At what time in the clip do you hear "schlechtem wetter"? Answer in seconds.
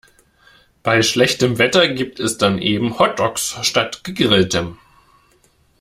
1.03-1.87